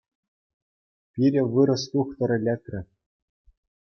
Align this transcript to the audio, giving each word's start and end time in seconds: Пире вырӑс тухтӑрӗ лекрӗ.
Пире 1.11 1.41
вырӑс 1.53 1.83
тухтӑрӗ 1.91 2.37
лекрӗ. 2.45 2.79